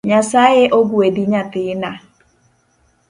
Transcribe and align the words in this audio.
Nyasaye 0.09 0.63
ogwedhi 0.77 1.23
nyathina 1.31 1.91